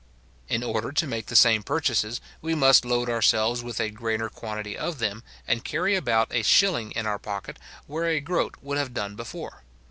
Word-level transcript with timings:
In 0.47 0.63
order 0.63 0.91
to 0.91 1.05
make 1.05 1.27
the 1.27 1.35
same 1.35 1.61
purchases, 1.61 2.19
we 2.41 2.55
must 2.55 2.85
load 2.85 3.07
ourselves 3.07 3.61
with 3.61 3.79
a 3.79 3.91
greater 3.91 4.31
quantity 4.31 4.75
of 4.75 4.97
them, 4.97 5.21
and 5.47 5.63
carry 5.63 5.95
about 5.95 6.33
a 6.33 6.41
shilling 6.41 6.89
in 6.93 7.05
our 7.05 7.19
pocket, 7.19 7.59
where 7.85 8.05
a 8.05 8.19
groat 8.19 8.55
would 8.63 8.79
have 8.79 8.95
done 8.95 9.15
before. 9.15 9.61